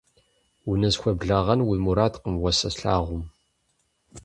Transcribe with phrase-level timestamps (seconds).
[0.69, 3.23] Унысхуеблэгъэн уи мурадкъым уэ сэ слъагъум.